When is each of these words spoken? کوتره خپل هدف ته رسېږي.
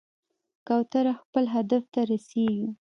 کوتره 0.67 1.13
خپل 1.21 1.43
هدف 1.55 1.83
ته 1.93 2.01
رسېږي. 2.09 2.67